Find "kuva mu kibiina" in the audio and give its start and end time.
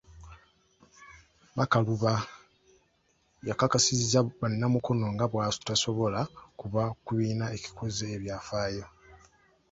6.59-7.45